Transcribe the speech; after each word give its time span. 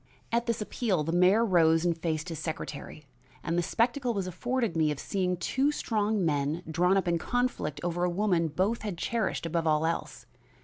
At 0.31 0.47
this 0.47 0.61
appeal 0.63 1.03
the 1.03 1.11
mayor 1.11 1.45
rose 1.45 1.85
and 1.85 1.95
faced 1.95 2.29
his 2.29 2.39
secretary 2.39 3.05
and 3.43 3.55
the 3.55 3.61
spectacle 3.61 4.15
was 4.15 4.25
afforded 4.25 4.75
me 4.75 4.89
of 4.89 4.97
seeing 4.99 5.37
two 5.37 5.71
strong 5.71 6.25
men 6.25 6.63
drawn 6.67 6.97
up 6.97 7.07
in 7.07 7.19
conflict 7.19 7.79
over 7.83 8.03
a 8.03 8.09
woman 8.09 8.47
both 8.47 8.81
had 8.81 8.97
cherished 8.97 9.45
above 9.45 9.67
all 9.67 9.85
else. 9.85 10.25